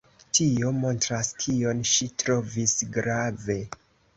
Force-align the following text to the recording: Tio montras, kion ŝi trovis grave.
Tio 0.37 0.69
montras, 0.77 1.29
kion 1.45 1.83
ŝi 1.91 2.09
trovis 2.25 2.75
grave. 2.97 3.63